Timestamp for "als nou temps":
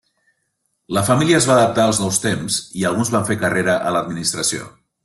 1.91-2.59